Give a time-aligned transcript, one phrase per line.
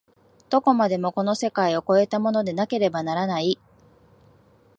[0.49, 3.59] どこまでもこの世界を越えたものでなければならない。